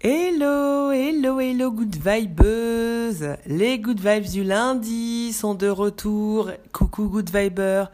Hello, 0.00 0.92
hello, 0.92 1.40
hello, 1.40 1.72
good 1.72 1.96
vibes. 1.96 3.36
Les 3.46 3.80
good 3.80 3.98
vibes 3.98 4.30
du 4.30 4.44
lundi 4.44 5.32
sont 5.32 5.56
de 5.56 5.68
retour. 5.68 6.52
Coucou, 6.72 7.08
good 7.08 7.28
viber. 7.34 7.86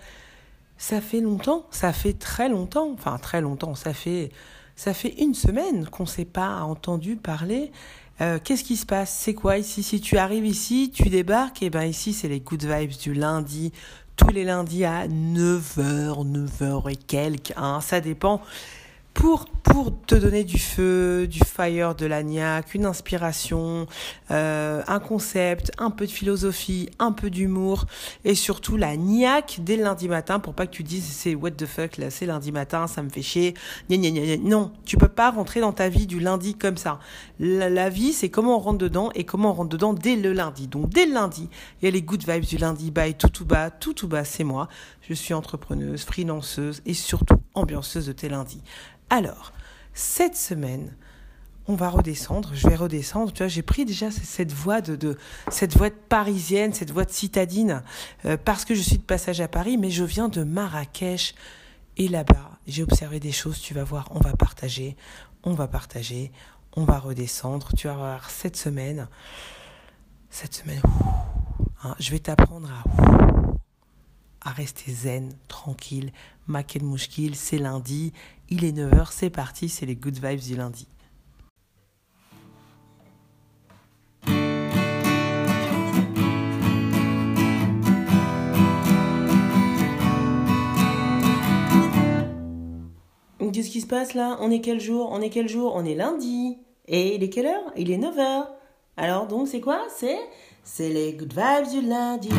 Ça 0.77 1.01
fait 1.01 1.21
longtemps, 1.21 1.64
ça 1.71 1.95
fait 1.95 2.12
très 2.12 2.51
longtemps, 2.51 2.90
enfin 2.93 3.17
très 3.17 3.40
longtemps, 3.40 3.75
ça 3.75 3.95
fait, 3.95 4.30
ça 4.77 4.93
fait 4.93 5.14
une 5.19 5.32
semaine 5.32 5.88
qu'on 5.88 6.03
ne 6.03 6.09
s'est 6.09 6.27
pas 6.27 6.61
entendu 6.64 7.17
parler. 7.17 7.73
Euh, 8.21 8.39
Qu'est-ce 8.43 8.64
qui 8.64 8.77
se 8.77 8.84
passe? 8.84 9.11
C'est 9.11 9.32
quoi 9.32 9.57
ici? 9.57 9.82
Si 9.82 10.02
tu 10.02 10.18
arrives 10.18 10.45
ici, 10.45 10.91
tu 10.93 11.09
débarques, 11.09 11.62
et 11.62 11.71
ben 11.71 11.84
ici 11.84 12.12
c'est 12.12 12.29
les 12.29 12.41
good 12.41 12.64
vibes 12.64 12.98
du 13.00 13.14
lundi, 13.14 13.73
tous 14.16 14.29
les 14.29 14.45
lundis 14.45 14.84
à 14.84 15.09
9h, 15.09 16.30
9h 16.30 16.93
et 16.93 16.96
quelques, 16.96 17.55
hein, 17.57 17.80
ça 17.80 18.02
dépend 18.02 18.43
pour, 19.15 19.46
pour 19.62 19.93
te 20.07 20.15
donner 20.17 20.45
du 20.45 20.59
feu, 20.59 21.27
du 21.29 21.39
fire, 21.39 21.95
de 21.95 22.05
la 22.05 22.23
niaque, 22.23 22.75
une 22.75 22.85
inspiration, 22.85 23.87
euh, 24.30 24.83
un 24.87 24.98
concept, 24.98 25.71
un 25.79 25.91
peu 25.91 26.07
de 26.07 26.11
philosophie, 26.11 26.91
un 26.98 27.12
peu 27.12 27.30
d'humour 27.30 27.87
et 28.24 28.35
surtout 28.35 28.77
la 28.77 28.97
niaque 28.97 29.61
dès 29.62 29.77
le 29.77 29.85
lundi 29.85 30.09
matin 30.09 30.41
pour 30.41 30.52
pas 30.52 30.66
que 30.66 30.73
tu 30.73 30.83
dises 30.83 31.05
c'est 31.05 31.35
what 31.35 31.52
the 31.52 31.65
fuck 31.65 31.97
là, 31.97 32.11
c'est 32.11 32.27
lundi 32.27 32.52
matin, 32.52 32.87
ça 32.87 33.02
me 33.02 33.09
fait 33.09 33.23
chier. 33.23 33.55
Gna, 33.88 33.97
gna, 33.97 34.11
gna, 34.11 34.37
non, 34.37 34.73
tu 34.85 34.97
peux 34.97 35.09
pas 35.09 35.30
rentrer 35.30 35.60
dans 35.60 35.73
ta 35.73 35.88
vie 35.88 36.07
du 36.07 36.19
lundi 36.19 36.55
comme 36.55 36.77
ça. 36.77 36.99
La, 37.38 37.88
vie, 37.88 38.12
c'est 38.12 38.29
comment 38.29 38.57
on 38.57 38.60
rentre 38.60 38.79
dedans 38.79 39.10
et 39.15 39.24
comment 39.24 39.51
on 39.51 39.55
rentre 39.55 39.71
dedans 39.71 39.95
dès 39.95 40.16
le 40.16 40.33
lundi. 40.33 40.66
Donc 40.66 40.91
dès 40.91 41.07
le 41.07 41.15
lundi, 41.15 41.49
il 41.80 41.85
y 41.85 41.88
a 41.88 41.91
les 41.91 42.02
good 42.02 42.29
vibes 42.29 42.45
du 42.45 42.59
lundi 42.59 42.91
by 42.91 43.15
tout 43.15 43.29
tout 43.29 43.45
bas, 43.45 43.71
tout 43.71 43.95
tout 43.95 44.09
bas, 44.09 44.24
c'est 44.24 44.45
moi. 44.45 44.69
Je 45.09 45.15
suis 45.15 45.35
entrepreneuse, 45.35 46.05
freelanceuse 46.05 46.83
et 46.87 46.95
surtout 46.95 47.37
ambianceuse 47.55 48.07
de 48.07 48.12
tes 48.12 48.29
lundis. 48.29 48.62
Alors, 49.11 49.53
cette 49.93 50.37
semaine, 50.37 50.95
on 51.67 51.77
va 51.77 51.89
redescendre, 51.89 52.51
je 52.55 52.69
vais 52.69 52.75
redescendre. 52.75 53.33
Tu 53.33 53.39
vois, 53.39 53.49
j'ai 53.49 53.63
pris 53.63 53.85
déjà 53.85 54.11
cette 54.11 54.53
voie 54.53 54.80
de, 54.80 55.17
cette 55.49 55.77
voie 55.77 55.91
parisienne, 55.91 56.73
cette 56.73 56.91
voie 56.91 57.05
de 57.05 57.11
citadine, 57.11 57.83
euh, 58.24 58.37
parce 58.37 58.65
que 58.65 58.74
je 58.74 58.83
suis 58.83 58.99
de 58.99 59.02
passage 59.02 59.41
à 59.41 59.49
Paris, 59.49 59.79
mais 59.79 59.91
je 59.91 60.05
viens 60.05 60.29
de 60.29 60.43
Marrakech. 60.43 61.35
Et 61.96 62.09
là-bas, 62.09 62.59
j'ai 62.66 62.83
observé 62.83 63.21
des 63.21 63.33
choses, 63.33 63.61
tu 63.61 63.73
vas 63.73 63.85
voir, 63.85 64.09
on 64.11 64.19
va 64.19 64.33
partager, 64.33 64.97
on 65.44 65.55
va 65.55 65.69
partager, 65.69 66.33
on 66.77 66.84
va 66.84 66.99
redescendre. 66.99 67.69
Tu 67.77 67.87
vas 67.87 67.94
voir 67.94 68.31
cette 68.31 68.56
semaine, 68.56 69.09
cette 70.28 70.55
semaine, 70.55 70.83
hein, 71.84 71.94
je 72.00 72.11
vais 72.11 72.19
t'apprendre 72.19 72.69
à, 72.69 73.34
à 74.44 74.50
rester 74.50 74.92
zen, 74.92 75.34
tranquille, 75.48 76.12
Makel 76.47 76.84
Mouchkil, 76.84 77.34
c'est 77.34 77.59
lundi, 77.59 78.12
il 78.50 78.64
est 78.64 78.72
9h, 78.72 79.09
c'est 79.10 79.31
parti, 79.31 79.69
c'est 79.69 79.87
les 79.87 79.97
good 79.97 80.19
vibes 80.22 80.41
du 80.41 80.56
lundi. 80.56 80.87
Qu'est-ce 93.53 93.70
qui 93.70 93.81
se 93.81 93.87
passe 93.87 94.15
là? 94.15 94.37
On 94.41 94.50
est 94.50 94.60
quel 94.60 94.81
jour? 94.81 95.10
On 95.12 95.20
est 95.20 95.31
quel 95.31 95.48
jour? 95.48 95.75
On 95.76 95.84
est 95.84 95.94
lundi. 95.94 96.59
Et 96.88 97.15
il 97.15 97.22
est 97.22 97.28
quelle 97.28 97.47
heure? 97.47 97.72
Il 97.76 97.92
est 97.92 97.98
9h. 97.98 98.48
Alors 98.97 99.28
donc 99.28 99.47
c'est 99.47 99.60
quoi? 99.60 99.81
C'est 99.97 100.19
c'est 100.65 100.88
les 100.88 101.12
good 101.12 101.32
vibes 101.32 101.70
du 101.70 101.87
lundi. 101.87 102.31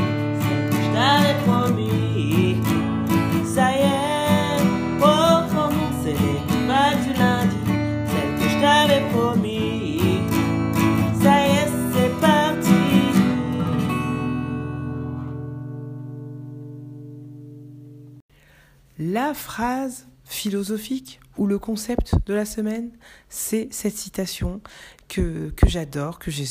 La 18.98 19.34
phrase 19.34 20.08
philosophique 20.24 21.20
ou 21.38 21.48
le 21.48 21.60
concept 21.60 22.16
de 22.26 22.34
la 22.34 22.46
semaine, 22.46 22.92
c'est 23.28 23.68
cette 23.72 23.96
citation 23.98 24.62
que, 25.08 25.50
que 25.50 25.68
j'adore, 25.68 26.20
que 26.20 26.32
j'ai 26.32 26.46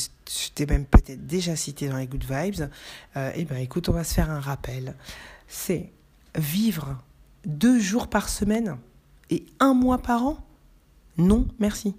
t'ai 0.55 0.65
même 0.65 0.85
peut-être 0.85 1.25
déjà 1.27 1.55
citée 1.55 1.87
dans 1.87 1.97
les 1.97 2.07
Good 2.07 2.25
Vibes. 2.29 2.69
Euh, 3.15 3.31
eh 3.35 3.45
bien, 3.45 3.57
écoute, 3.57 3.89
on 3.89 3.93
va 3.93 4.03
se 4.03 4.13
faire 4.13 4.29
un 4.29 4.39
rappel. 4.39 4.95
C'est 5.47 5.91
vivre 6.35 7.01
deux 7.45 7.79
jours 7.79 8.07
par 8.07 8.29
semaine 8.29 8.77
et 9.29 9.45
un 9.59 9.73
mois 9.73 9.99
par 9.99 10.25
an? 10.25 10.37
Non, 11.17 11.47
merci. 11.59 11.95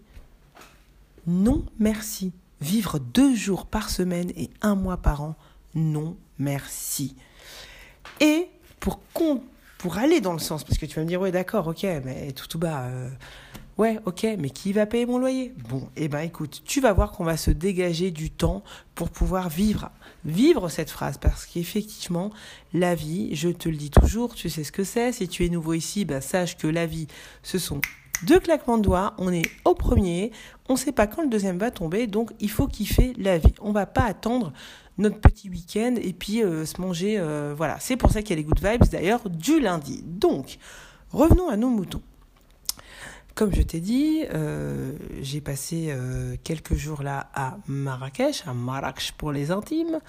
Non, 1.26 1.64
merci. 1.78 2.32
Vivre 2.60 2.98
deux 2.98 3.34
jours 3.34 3.66
par 3.66 3.90
semaine 3.90 4.30
et 4.36 4.50
un 4.62 4.74
mois 4.74 4.96
par 4.96 5.22
an? 5.22 5.36
Non, 5.74 6.16
merci. 6.38 7.14
Et 8.20 8.48
pour 8.80 9.00
pour 9.78 9.98
aller 9.98 10.20
dans 10.20 10.32
le 10.32 10.38
sens, 10.38 10.64
parce 10.64 10.78
que 10.78 10.86
tu 10.86 10.96
vas 10.96 11.02
me 11.02 11.08
dire, 11.08 11.20
ouais, 11.20 11.32
d'accord, 11.32 11.66
ok, 11.68 11.84
mais 12.04 12.32
tout 12.32 12.46
tout 12.46 12.58
bas, 12.58 12.84
euh, 12.84 13.10
ouais, 13.78 13.98
ok, 14.04 14.26
mais 14.38 14.50
qui 14.50 14.72
va 14.72 14.86
payer 14.86 15.06
mon 15.06 15.18
loyer? 15.18 15.54
Bon, 15.68 15.88
eh 15.96 16.08
ben 16.08 16.20
écoute, 16.20 16.62
tu 16.64 16.80
vas 16.80 16.92
voir 16.92 17.12
qu'on 17.12 17.24
va 17.24 17.36
se 17.36 17.50
dégager 17.50 18.10
du 18.10 18.30
temps 18.30 18.62
pour 18.94 19.10
pouvoir 19.10 19.48
vivre, 19.48 19.90
vivre 20.24 20.68
cette 20.68 20.90
phrase, 20.90 21.18
parce 21.18 21.46
qu'effectivement, 21.46 22.30
la 22.72 22.94
vie, 22.94 23.34
je 23.34 23.48
te 23.48 23.68
le 23.68 23.76
dis 23.76 23.90
toujours, 23.90 24.34
tu 24.34 24.48
sais 24.48 24.64
ce 24.64 24.72
que 24.72 24.84
c'est, 24.84 25.12
si 25.12 25.28
tu 25.28 25.44
es 25.44 25.48
nouveau 25.48 25.74
ici, 25.74 26.04
ben, 26.04 26.20
sache 26.20 26.56
que 26.56 26.66
la 26.66 26.86
vie, 26.86 27.06
ce 27.42 27.58
sont 27.58 27.80
deux 28.24 28.40
claquements 28.40 28.78
de 28.78 28.82
doigts, 28.82 29.14
on 29.18 29.30
est 29.32 29.50
au 29.64 29.74
premier, 29.74 30.32
on 30.68 30.74
ne 30.74 30.78
sait 30.78 30.92
pas 30.92 31.06
quand 31.06 31.22
le 31.22 31.28
deuxième 31.28 31.58
va 31.58 31.70
tomber, 31.70 32.06
donc 32.06 32.32
il 32.40 32.50
faut 32.50 32.66
kiffer 32.66 33.12
la 33.18 33.38
vie. 33.38 33.52
On 33.60 33.72
va 33.72 33.86
pas 33.86 34.04
attendre 34.04 34.52
notre 34.98 35.20
petit 35.20 35.50
week-end 35.50 35.94
et 36.00 36.12
puis 36.12 36.42
euh, 36.42 36.64
se 36.64 36.80
manger. 36.80 37.18
Euh, 37.18 37.54
voilà, 37.56 37.76
c'est 37.78 37.96
pour 37.96 38.10
ça 38.10 38.22
qu'il 38.22 38.30
y 38.30 38.32
a 38.32 38.36
les 38.36 38.44
good 38.44 38.58
vibes 38.58 38.88
d'ailleurs 38.90 39.28
du 39.28 39.60
lundi. 39.60 40.02
Donc, 40.04 40.58
revenons 41.10 41.48
à 41.48 41.56
nos 41.56 41.68
moutons. 41.68 42.02
Comme 43.36 43.54
je 43.54 43.60
t'ai 43.60 43.80
dit, 43.80 44.24
euh, 44.32 44.92
j'ai 45.20 45.42
passé 45.42 45.88
euh, 45.90 46.36
quelques 46.42 46.74
jours 46.74 47.02
là 47.02 47.28
à 47.34 47.58
Marrakech, 47.66 48.42
à 48.46 48.54
Marrakech 48.54 49.12
pour 49.12 49.30
les 49.30 49.50
intimes. 49.50 50.00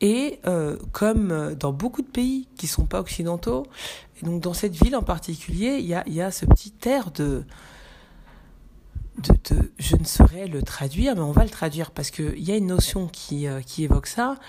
Et 0.00 0.40
euh, 0.44 0.76
comme 0.90 1.54
dans 1.54 1.72
beaucoup 1.72 2.02
de 2.02 2.08
pays 2.08 2.48
qui 2.56 2.66
sont 2.66 2.86
pas 2.86 2.98
occidentaux, 2.98 3.68
et 4.20 4.26
donc 4.26 4.40
dans 4.40 4.52
cette 4.52 4.74
ville 4.74 4.96
en 4.96 5.02
particulier, 5.04 5.76
il 5.78 5.86
y 5.86 6.20
a, 6.20 6.30
ce 6.32 6.44
petit 6.44 6.74
air 6.86 7.12
de, 7.12 7.44
de, 9.18 9.72
je 9.78 9.94
ne 9.94 10.04
saurais 10.04 10.48
le 10.48 10.64
traduire, 10.64 11.14
mais 11.14 11.22
on 11.22 11.30
va 11.30 11.44
le 11.44 11.50
traduire 11.50 11.92
parce 11.92 12.10
qu'il 12.10 12.42
y 12.42 12.50
a 12.50 12.56
une 12.56 12.66
notion 12.66 13.06
qui, 13.06 13.46
qui 13.64 13.84
évoque 13.84 14.08
ça. 14.08 14.40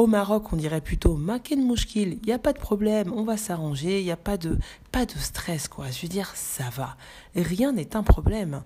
Au 0.00 0.06
Maroc, 0.06 0.50
on 0.54 0.56
dirait 0.56 0.80
plutôt 0.80 1.14
maken 1.14 1.62
mouchkil, 1.62 2.20
il 2.22 2.26
n'y 2.26 2.32
a 2.32 2.38
pas 2.38 2.54
de 2.54 2.58
problème, 2.58 3.12
on 3.12 3.22
va 3.22 3.36
s'arranger, 3.36 4.00
il 4.00 4.04
n'y 4.04 4.10
a 4.10 4.16
pas 4.16 4.38
de, 4.38 4.56
pas 4.92 5.04
de 5.04 5.12
stress, 5.18 5.68
quoi. 5.68 5.90
Je 5.90 6.00
veux 6.00 6.08
dire, 6.08 6.32
ça 6.36 6.70
va. 6.74 6.96
Rien 7.36 7.72
n'est 7.72 7.94
un 7.94 8.02
problème. 8.02 8.62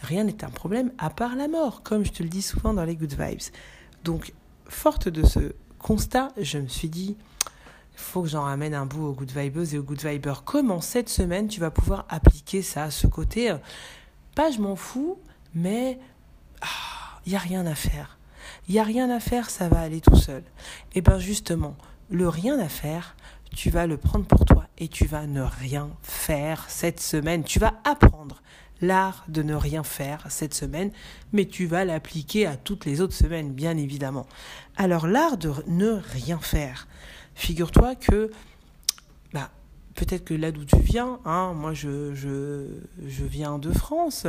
Rien 0.00 0.22
n'est 0.22 0.44
un 0.44 0.48
problème 0.48 0.92
à 0.98 1.10
part 1.10 1.34
la 1.34 1.48
mort, 1.48 1.82
comme 1.82 2.04
je 2.04 2.12
te 2.12 2.22
le 2.22 2.28
dis 2.28 2.40
souvent 2.40 2.72
dans 2.72 2.84
les 2.84 2.94
good 2.94 3.16
vibes. 3.18 3.50
Donc, 4.04 4.32
forte 4.68 5.08
de 5.08 5.26
ce 5.26 5.56
constat, 5.80 6.28
je 6.40 6.58
me 6.58 6.68
suis 6.68 6.88
dit, 6.88 7.16
il 7.40 7.98
faut 7.98 8.22
que 8.22 8.28
j'en 8.28 8.42
ramène 8.42 8.72
un 8.72 8.86
bout 8.86 9.06
aux 9.06 9.12
good 9.12 9.32
vibers 9.32 9.74
et 9.74 9.78
aux 9.78 9.82
good 9.82 10.06
vibers. 10.06 10.44
Comment 10.44 10.80
cette 10.80 11.08
semaine 11.08 11.48
tu 11.48 11.58
vas 11.58 11.72
pouvoir 11.72 12.06
appliquer 12.08 12.62
ça, 12.62 12.92
ce 12.92 13.08
côté, 13.08 13.50
euh, 13.50 13.58
pas 14.36 14.52
je 14.52 14.60
m'en 14.60 14.76
fous, 14.76 15.18
mais 15.52 15.98
il 16.54 16.60
ah, 16.60 17.20
n'y 17.26 17.34
a 17.34 17.40
rien 17.40 17.66
à 17.66 17.74
faire. 17.74 18.15
Il 18.68 18.72
n'y 18.72 18.80
a 18.80 18.84
rien 18.84 19.10
à 19.10 19.20
faire, 19.20 19.50
ça 19.50 19.68
va 19.68 19.80
aller 19.80 20.00
tout 20.00 20.16
seul. 20.16 20.42
Et 20.94 21.00
bien 21.00 21.18
justement, 21.18 21.76
le 22.10 22.28
rien 22.28 22.58
à 22.58 22.68
faire, 22.68 23.16
tu 23.54 23.70
vas 23.70 23.86
le 23.86 23.96
prendre 23.96 24.26
pour 24.26 24.44
toi 24.44 24.66
et 24.78 24.88
tu 24.88 25.06
vas 25.06 25.26
ne 25.26 25.42
rien 25.42 25.90
faire 26.02 26.64
cette 26.68 27.00
semaine. 27.00 27.44
Tu 27.44 27.58
vas 27.58 27.74
apprendre 27.84 28.42
l'art 28.80 29.24
de 29.28 29.42
ne 29.42 29.54
rien 29.54 29.82
faire 29.82 30.26
cette 30.28 30.54
semaine, 30.54 30.90
mais 31.32 31.46
tu 31.46 31.66
vas 31.66 31.84
l'appliquer 31.84 32.46
à 32.46 32.56
toutes 32.56 32.84
les 32.84 33.00
autres 33.00 33.14
semaines, 33.14 33.52
bien 33.52 33.76
évidemment. 33.76 34.26
Alors 34.76 35.06
l'art 35.06 35.38
de 35.38 35.52
ne 35.66 36.00
rien 36.12 36.38
faire, 36.38 36.86
figure-toi 37.34 37.94
que 37.94 38.30
peut-être 39.96 40.24
que 40.24 40.34
là 40.34 40.52
d'où 40.52 40.64
tu 40.64 40.78
viens, 40.78 41.18
hein, 41.24 41.52
moi 41.54 41.74
je, 41.74 42.14
je, 42.14 42.66
je 43.06 43.24
viens 43.24 43.58
de 43.58 43.72
France, 43.72 44.26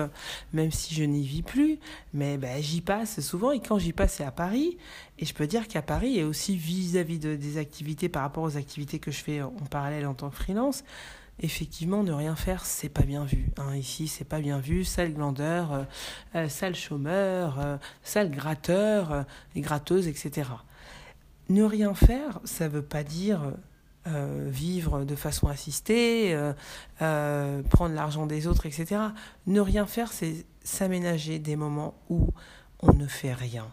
même 0.54 0.72
si 0.72 0.96
je 0.96 1.04
n'y 1.04 1.24
vis 1.24 1.44
plus, 1.44 1.78
mais 2.14 2.38
ben, 2.38 2.62
j'y 2.62 2.82
passe 2.82 3.20
souvent 3.20 3.52
et 3.52 3.60
quand 3.60 3.78
j'y 3.78 3.94
passe 3.94 4.16
c'est 4.16 4.24
à 4.24 4.32
Paris. 4.32 4.78
Et 5.20 5.26
je 5.26 5.34
peux 5.34 5.48
dire 5.48 5.68
qu'à 5.68 5.82
Paris, 5.82 6.18
et 6.18 6.24
aussi 6.24 6.56
vis-à-vis 6.56 7.20
de, 7.20 7.36
des 7.36 7.58
activités 7.58 8.10
par 8.10 8.22
rapport 8.24 8.44
aux 8.44 8.58
activités 8.58 9.00
que 9.00 9.12
je 9.12 9.20
fais 9.24 9.42
en 9.42 9.52
parallèle 9.70 10.06
en 10.08 10.14
tant 10.14 10.30
que 10.30 10.36
freelance, 10.36 10.84
effectivement 11.40 12.04
ne 12.04 12.12
rien 12.12 12.36
faire 12.36 12.66
c'est 12.66 12.90
pas 12.90 13.04
bien 13.04 13.26
vu. 13.26 13.50
Hein. 13.58 13.76
Ici 13.76 14.08
c'est 14.08 14.26
pas 14.26 14.40
bien 14.40 14.60
vu, 14.60 14.84
sale 14.84 15.14
glandeur, 15.14 15.74
euh, 15.74 15.84
euh, 16.36 16.50
sale 16.50 16.76
chômeur, 16.76 17.60
euh, 17.60 17.78
sale 18.04 18.32
gratteur, 18.32 19.12
euh, 19.12 19.24
et 19.56 19.62
gratteuse, 19.62 20.08
etc. 20.08 20.50
Ne 21.50 21.64
rien 21.64 21.94
faire, 21.94 22.40
ça 22.44 22.68
veut 22.68 22.82
pas 22.82 23.04
dire 23.04 23.54
euh, 24.08 24.48
vivre 24.50 25.04
de 25.04 25.16
façon 25.16 25.48
assistée, 25.48 26.34
euh, 26.34 26.54
euh, 27.02 27.62
prendre 27.64 27.94
l'argent 27.94 28.26
des 28.26 28.48
autres, 28.48 28.66
etc. 28.66 29.02
Ne 29.48 29.60
rien 29.60 29.86
faire, 29.86 30.14
c'est 30.14 30.46
s'aménager 30.64 31.40
des 31.40 31.56
moments 31.56 31.94
où 32.10 32.30
on 32.80 32.94
ne 32.94 33.08
fait 33.08 33.34
rien. 33.34 33.68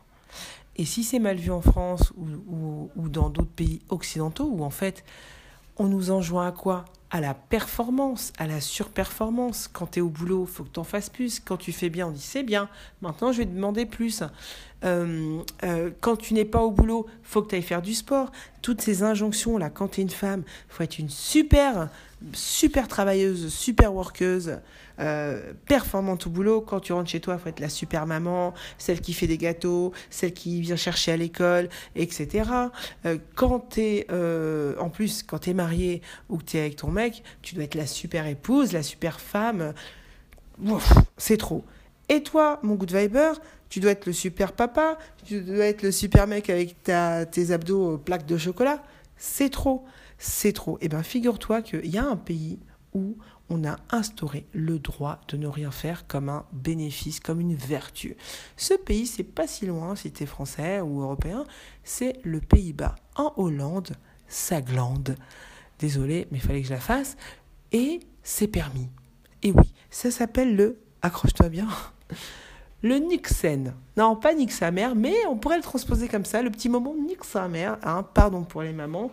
Et 0.76 0.84
si 0.84 1.04
c'est 1.04 1.20
mal 1.20 1.36
vu 1.36 1.52
en 1.52 1.60
France 1.60 2.12
ou, 2.16 2.90
ou 2.96 3.08
dans 3.08 3.28
d'autres 3.28 3.50
pays 3.50 3.80
occidentaux, 3.90 4.50
où 4.50 4.64
en 4.64 4.70
fait 4.70 5.04
on 5.76 5.86
nous 5.86 6.10
enjoint 6.10 6.48
à 6.48 6.52
quoi? 6.52 6.84
À 7.10 7.20
la 7.20 7.34
performance, 7.34 8.32
à 8.38 8.46
la 8.46 8.60
surperformance. 8.60 9.68
Quand 9.68 9.92
tu 9.92 9.98
es 10.00 10.02
au 10.02 10.08
boulot, 10.08 10.46
faut 10.46 10.64
que 10.64 10.70
tu 10.70 10.80
en 10.80 10.84
fasses 10.84 11.10
plus. 11.10 11.38
Quand 11.38 11.56
tu 11.56 11.72
fais 11.72 11.90
bien, 11.90 12.08
on 12.08 12.10
dit 12.10 12.20
c'est 12.20 12.42
bien. 12.42 12.68
Maintenant, 13.02 13.30
je 13.30 13.38
vais 13.38 13.44
demander 13.44 13.86
plus. 13.86 14.24
Euh, 14.84 15.40
euh, 15.62 15.90
quand 16.00 16.16
tu 16.16 16.34
n'es 16.34 16.44
pas 16.44 16.62
au 16.62 16.70
boulot, 16.70 17.06
faut 17.22 17.42
que 17.42 17.48
tu 17.48 17.54
ailles 17.54 17.62
faire 17.62 17.82
du 17.82 17.94
sport. 17.94 18.30
Toutes 18.62 18.80
ces 18.80 19.02
injonctions 19.02 19.58
là, 19.58 19.70
quand 19.70 19.88
tu 19.88 20.00
es 20.00 20.02
une 20.02 20.10
femme, 20.10 20.42
faut 20.68 20.82
être 20.82 20.98
une 20.98 21.08
super, 21.08 21.88
super 22.32 22.88
travailleuse, 22.88 23.48
super 23.48 23.94
workeuse, 23.94 24.58
euh, 25.00 25.52
performante 25.66 26.26
au 26.26 26.30
boulot. 26.30 26.60
Quand 26.60 26.80
tu 26.80 26.92
rentres 26.92 27.10
chez 27.10 27.20
toi, 27.20 27.38
faut 27.38 27.48
être 27.48 27.60
la 27.60 27.68
super 27.68 28.06
maman, 28.06 28.54
celle 28.78 29.00
qui 29.00 29.12
fait 29.12 29.26
des 29.26 29.38
gâteaux, 29.38 29.92
celle 30.10 30.32
qui 30.32 30.60
vient 30.60 30.76
chercher 30.76 31.12
à 31.12 31.16
l'école, 31.16 31.68
etc. 31.96 32.50
quand 33.34 33.68
tu 33.70 34.04
en 34.10 34.90
plus, 34.90 35.22
quand 35.22 35.38
tu 35.38 35.50
es 35.50 35.54
mariée 35.54 36.02
ou 36.28 36.38
que 36.38 36.44
tu 36.44 36.56
es 36.56 36.60
avec 36.60 36.76
ton 36.76 36.90
mec, 36.90 37.22
tu 37.42 37.54
dois 37.54 37.64
être 37.64 37.74
la 37.74 37.86
super 37.86 38.26
épouse, 38.26 38.72
la 38.72 38.82
super 38.82 39.20
femme. 39.20 39.72
C'est 41.16 41.36
trop. 41.36 41.64
Et 42.08 42.22
toi, 42.22 42.60
mon 42.62 42.74
good 42.74 42.92
viber, 42.92 43.32
tu 43.74 43.80
dois 43.80 43.90
être 43.90 44.06
le 44.06 44.12
super 44.12 44.52
papa, 44.52 44.98
tu 45.24 45.40
dois 45.40 45.64
être 45.64 45.82
le 45.82 45.90
super 45.90 46.28
mec 46.28 46.48
avec 46.48 46.76
tes 46.84 47.50
abdos 47.50 47.98
plaques 47.98 48.24
de 48.24 48.38
chocolat. 48.38 48.80
C'est 49.16 49.50
trop, 49.50 49.84
c'est 50.16 50.52
trop. 50.52 50.78
Eh 50.80 50.88
bien, 50.88 51.02
figure-toi 51.02 51.60
qu'il 51.60 51.86
y 51.86 51.98
a 51.98 52.04
un 52.04 52.14
pays 52.14 52.60
où 52.92 53.16
on 53.50 53.64
a 53.64 53.74
instauré 53.90 54.46
le 54.52 54.78
droit 54.78 55.20
de 55.26 55.36
ne 55.36 55.48
rien 55.48 55.72
faire 55.72 56.06
comme 56.06 56.28
un 56.28 56.46
bénéfice, 56.52 57.18
comme 57.18 57.40
une 57.40 57.56
vertu. 57.56 58.16
Ce 58.56 58.74
pays, 58.74 59.08
c'est 59.08 59.24
pas 59.24 59.48
si 59.48 59.66
loin 59.66 59.96
si 59.96 60.12
tu 60.12 60.22
es 60.22 60.26
français 60.26 60.80
ou 60.80 61.02
européen, 61.02 61.44
c'est 61.82 62.20
le 62.22 62.40
Pays-Bas. 62.40 62.94
En 63.16 63.32
Hollande, 63.36 63.96
ça 64.28 64.60
glande. 64.60 65.16
Désolé, 65.80 66.28
mais 66.30 66.38
il 66.38 66.42
fallait 66.42 66.62
que 66.62 66.68
je 66.68 66.74
la 66.74 66.78
fasse. 66.78 67.16
Et 67.72 67.98
c'est 68.22 68.46
permis. 68.46 68.88
Et 69.42 69.50
oui, 69.50 69.74
ça 69.90 70.12
s'appelle 70.12 70.54
le, 70.54 70.78
accroche-toi 71.02 71.48
bien, 71.48 71.66
le 72.84 72.98
Nixen. 72.98 73.72
Non, 73.96 74.14
pas 74.14 74.34
Nix 74.34 74.54
sa 74.54 74.70
mère, 74.70 74.94
mais 74.94 75.14
on 75.26 75.36
pourrait 75.36 75.56
le 75.56 75.62
transposer 75.62 76.06
comme 76.06 76.26
ça, 76.26 76.42
le 76.42 76.50
petit 76.50 76.68
moment 76.68 76.94
Nix 76.94 77.26
sa 77.26 77.48
mère. 77.48 77.78
Hein, 77.82 78.06
pardon 78.14 78.44
pour 78.44 78.62
les 78.62 78.74
mamans, 78.74 79.10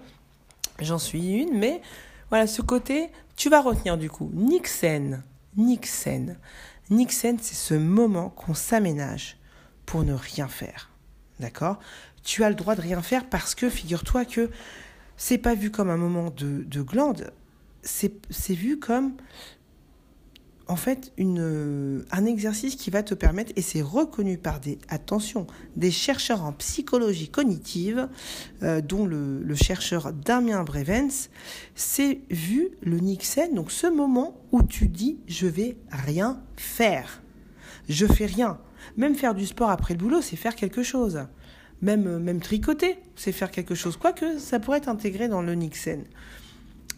j'en 0.80 1.00
suis 1.00 1.36
une, 1.36 1.58
mais 1.58 1.82
voilà, 2.30 2.48
ce 2.48 2.62
côté, 2.62 3.10
tu 3.38 3.50
vas 3.50 3.62
retenir 3.62 3.98
du 3.98 4.10
coup. 4.10 4.30
Nixen, 4.34 5.24
Nixen. 5.56 6.38
Nixen, 6.90 7.38
c'est 7.42 7.56
ce 7.56 7.74
moment 7.74 8.30
qu'on 8.30 8.54
s'aménage 8.54 9.38
pour 9.86 10.04
ne 10.04 10.14
rien 10.14 10.50
faire. 10.50 10.90
D'accord? 11.40 11.80
Tu 12.24 12.44
as 12.44 12.50
le 12.50 12.56
droit 12.56 12.76
de 12.76 12.82
rien 12.82 13.02
faire 13.02 13.30
parce 13.30 13.56
que, 13.56 13.70
figure-toi 13.70 14.26
que 14.26 14.50
c'est 15.16 15.38
pas 15.38 15.56
vu 15.56 15.72
comme 15.72 15.90
un 15.90 15.98
moment 15.98 16.30
de, 16.30 16.64
de 16.64 16.82
glande, 16.82 17.32
c'est 17.84 18.12
vu 18.50 18.80
comme 18.80 19.14
en 20.72 20.78
fait 20.78 21.12
euh, 21.20 22.02
un 22.12 22.26
exercice 22.26 22.78
qui 22.78 22.90
va 22.92 23.04
te 23.04 23.14
permettre, 23.14 23.52
et 23.58 23.62
c'est 23.62 23.82
reconnu 23.82 24.38
par 24.38 24.62
des, 24.62 24.80
attention, 24.88 25.46
des 25.76 25.92
chercheurs 25.92 26.46
en 26.46 26.54
psychologie 26.54 27.28
cognitive, 27.28 28.08
euh, 28.64 28.80
dont 28.80 29.06
le, 29.06 29.54
chercheur 29.54 30.14
Damien 30.14 30.64
Brevens, 30.64 31.30
c'est 31.76 32.22
vu 32.30 32.70
le 32.82 33.00
Nixon, 33.00 33.54
donc 33.54 33.70
ce 33.70 33.88
moment 33.88 34.40
où 34.54 34.64
tu 34.64 34.88
dis 34.88 35.20
je 35.28 35.46
vais 35.46 35.76
rien 35.92 36.42
faire. 36.56 37.22
Je 37.90 38.06
fais 38.06 38.26
rien. 38.26 38.58
Même 38.96 39.16
faire 39.16 39.36
du 39.36 39.46
sport 39.46 39.72
après 39.72 39.94
le 39.94 40.00
boulot, 40.00 40.22
c'est 40.22 40.38
faire 40.38 40.56
quelque 40.56 40.84
chose. 40.84 41.26
Même, 41.82 42.08
euh, 42.08 42.18
même 42.18 42.40
tricoter, 42.40 42.98
c'est 43.18 43.34
faire 43.34 43.52
quelque 43.52 43.76
chose. 43.76 43.98
Quoique, 43.98 44.40
ça 44.40 44.60
pourrait 44.62 44.78
être 44.78 44.90
intégré 44.90 45.28
dans 45.28 45.42
le 45.42 45.54
Nixon. 45.54 46.06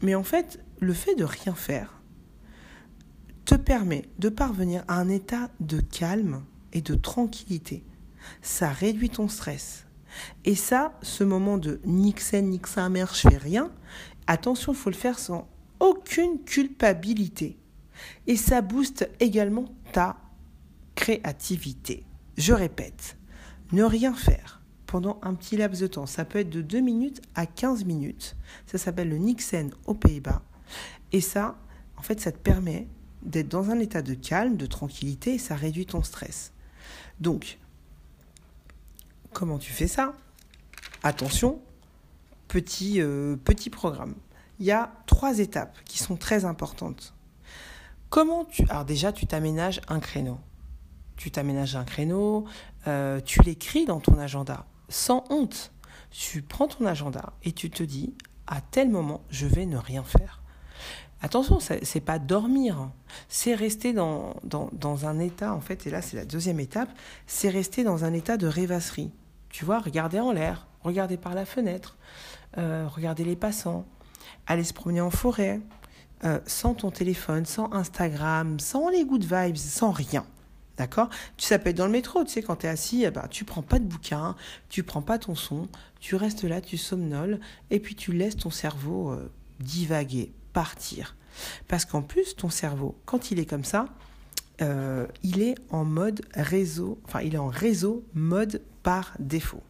Mais 0.04 0.14
en 0.14 0.24
fait, 0.24 0.60
le 0.80 0.94
fait 0.94 1.16
de 1.16 1.24
rien 1.24 1.56
faire, 1.56 1.93
te 3.46 3.56
permet 3.56 4.06
de 4.20 4.30
parvenir 4.30 4.84
à 4.88 5.00
un 5.00 5.10
état 5.10 5.50
de 5.60 5.80
calme 5.80 6.44
et 6.72 6.82
de 6.82 6.96
tranquillité. 6.96 7.84
Ça 8.42 8.70
réduit 8.70 9.10
ton 9.10 9.28
stress. 9.28 9.86
Et 10.46 10.56
ça, 10.56 10.98
ce 11.02 11.24
moment 11.24 11.58
de 11.58 11.82
nixen, 11.86 12.50
nixen, 12.50 12.94
je 12.96 13.30
fais 13.30 13.38
rien, 13.38 13.72
attention, 14.28 14.74
il 14.74 14.78
faut 14.78 14.90
le 14.90 14.96
faire 14.96 15.20
sans 15.20 15.48
aucune 15.80 16.40
culpabilité. 16.44 17.58
Et 18.28 18.38
ça 18.38 18.62
booste 18.62 19.10
également 19.20 19.66
ta 19.92 20.18
créativité. 20.96 22.06
Je 22.38 22.54
répète, 22.54 23.18
ne 23.72 23.84
rien 23.84 24.14
faire 24.14 24.62
pendant 24.86 25.20
un 25.24 25.34
petit 25.34 25.58
laps 25.58 25.82
de 25.82 25.88
temps. 25.88 26.06
Ça 26.06 26.26
peut 26.26 26.40
être 26.40 26.50
de 26.50 26.62
2 26.62 26.80
minutes 26.80 27.22
à 27.36 27.46
15 27.46 27.86
minutes. 27.86 28.36
Ça 28.68 28.78
s'appelle 28.78 29.10
le 29.10 29.18
Nixen 29.18 29.72
aux 29.88 29.96
Pays-Bas. 29.96 30.44
Et 31.12 31.22
ça, 31.22 31.58
en 31.98 32.02
fait, 32.02 32.20
ça 32.20 32.32
te 32.32 32.38
permet 32.38 32.88
d'être 33.24 33.50
dans 33.50 33.70
un 33.70 33.80
état 33.80 34.02
de 34.02 34.14
calme, 34.14 34.58
de 34.58 34.66
tranquillité, 34.66 35.36
et 35.36 35.40
ça 35.40 35.56
réduit 35.56 35.86
ton 35.86 36.04
stress. 36.04 36.52
Donc, 37.20 37.60
comment 39.32 39.58
tu 39.58 39.72
fais 39.72 39.88
ça? 39.88 40.14
Attention, 41.04 41.62
petit, 42.48 43.02
euh, 43.02 43.36
petit 43.36 43.70
programme. 43.70 44.16
Il 44.60 44.66
y 44.66 44.72
a 44.72 44.94
trois 45.08 45.40
étapes 45.40 45.78
qui 45.86 45.98
sont 45.98 46.16
très 46.16 46.46
importantes. 46.46 47.14
Comment 48.10 48.46
tu... 48.46 48.64
Alors 48.70 48.86
déjà, 48.86 49.12
tu 49.12 49.26
t'aménages 49.26 49.82
un 49.88 50.00
créneau. 50.00 50.40
Tu 51.16 51.32
t'aménages 51.32 51.76
un 51.76 51.84
créneau, 51.84 52.46
euh, 52.88 53.20
tu 53.22 53.42
l'écris 53.42 53.86
dans 53.86 54.00
ton 54.00 54.20
agenda, 54.20 54.66
sans 54.90 55.24
honte. 55.30 55.72
Tu 56.12 56.42
prends 56.44 56.68
ton 56.68 56.86
agenda 56.86 57.34
et 57.44 57.52
tu 57.54 57.70
te 57.70 57.82
dis, 57.82 58.14
à 58.46 58.62
tel 58.62 58.90
moment, 58.90 59.24
je 59.30 59.48
vais 59.48 59.66
ne 59.66 59.78
rien 59.78 60.04
faire. 60.04 60.43
Attention, 61.24 61.60
c'est 61.62 62.02
pas 62.02 62.20
dormir, 62.20 62.90
c'est 63.30 63.56
rester 63.56 63.94
dans, 63.94 64.36
dans, 64.44 65.06
un 65.06 65.20
état, 65.20 65.54
en 65.54 65.62
fait, 65.62 65.88
et 65.88 65.90
là 65.90 66.02
c'est 66.02 66.18
la 66.18 66.26
deuxième 66.26 66.60
étape, 66.60 66.90
c'est 67.28 67.48
rester 67.48 67.86
dans 67.86 68.04
un 68.04 68.12
état 68.12 68.36
de 68.36 68.46
rêvasserie. 68.46 69.10
Tu 69.48 69.64
vois, 69.64 69.80
regarder 69.80 70.20
en 70.20 70.34
l'air, 70.34 70.68
regarder 70.82 71.16
par 71.16 71.34
la 71.34 71.46
fenêtre, 71.46 71.96
euh, 72.58 72.90
regarder 72.94 73.24
les 73.24 73.38
passants, 73.38 73.86
aller 74.48 74.66
se 74.66 74.74
promener 74.74 75.00
en 75.00 75.12
forêt, 75.12 75.62
euh, 76.26 76.42
sans 76.46 76.74
ton 76.74 76.92
téléphone, 76.92 77.46
sans 77.46 77.72
Instagram, 77.72 78.60
sans 78.60 78.90
les 78.90 79.06
good 79.06 79.24
vibes, 79.24 79.56
sans 79.56 79.92
rien. 79.92 80.26
D'accord? 80.76 81.08
Ça 81.38 81.58
peut 81.58 81.70
être 81.70 81.78
dans 81.78 81.86
le 81.86 81.94
métro, 81.94 82.26
tu 82.26 82.32
sais, 82.32 82.42
quand 82.42 82.58
tu 82.58 82.66
es 82.66 82.70
assis, 82.70 83.06
eh 83.06 83.12
ben, 83.12 83.28
tu 83.30 83.46
prends 83.46 83.62
pas 83.62 83.80
de 83.80 83.86
bouquin, 83.86 84.36
tu 84.68 84.84
prends 84.84 85.02
pas 85.02 85.20
ton 85.20 85.36
son, 85.36 85.70
tu 86.02 86.16
restes 86.16 86.44
là, 86.44 86.60
tu 86.60 86.78
somnoles, 86.78 87.40
et 87.70 87.80
puis 87.80 87.96
tu 87.96 88.12
laisses 88.12 88.36
ton 88.36 88.50
cerveau 88.50 89.12
euh, 89.12 89.32
divaguer, 89.62 90.34
partir. 90.54 91.16
Parce 91.68 91.86
qu'en 91.86 92.02
plus, 92.02 92.36
ton 92.36 92.50
cerveau, 92.50 92.96
quand 93.06 93.32
il 93.32 93.40
est 93.40 93.46
comme 93.46 93.64
ça, 93.64 93.86
euh, 94.62 95.08
il 95.24 95.42
est 95.42 95.56
en 95.72 95.84
mode 95.84 96.22
réseau, 96.36 97.00
enfin, 97.06 97.22
il 97.22 97.36
est 97.36 97.40
en 97.40 97.48
réseau 97.48 98.06
mode 98.14 98.62
par 98.84 99.14
défaut. 99.20 99.64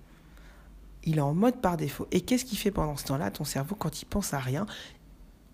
Il 1.06 1.18
est 1.18 1.22
en 1.22 1.34
mode 1.34 1.62
par 1.62 1.78
défaut. 1.78 2.08
Et 2.12 2.22
qu'est-ce 2.22 2.46
qu'il 2.46 2.58
fait 2.58 2.72
pendant 2.72 2.98
ce 2.98 3.06
temps-là, 3.06 3.32
ton 3.32 3.44
cerveau, 3.44 3.76
quand 3.76 4.02
il 4.02 4.06
pense 4.06 4.34
à 4.34 4.40
rien? 4.40 4.66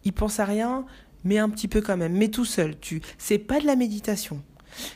Il 0.04 0.14
pense 0.14 0.40
à 0.40 0.46
rien, 0.46 0.86
mais 1.24 1.38
un 1.38 1.50
petit 1.50 1.68
peu 1.68 1.82
quand 1.82 1.98
même, 1.98 2.14
mais 2.14 2.30
tout 2.30 2.46
seul. 2.46 2.80
Tu, 2.80 3.02
c'est 3.18 3.40
pas 3.40 3.60
de 3.60 3.66
la 3.66 3.76
méditation. 3.76 4.42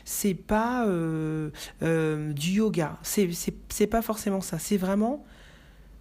C'est 0.04 0.34
pas 0.34 0.86
euh, 0.86 1.50
euh, 1.82 2.32
du 2.32 2.52
yoga. 2.52 2.98
C'est, 3.02 3.86
pas 3.86 4.02
forcément 4.02 4.40
ça. 4.40 4.58
C'est 4.58 4.76
vraiment 4.76 5.24